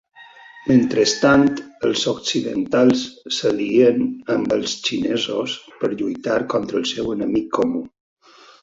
[0.69, 1.43] Mentrestant,
[1.89, 3.03] els occidentals
[3.41, 4.03] s'alien
[4.37, 7.87] amb els xinesos per lluitar contra el seu enemic comú.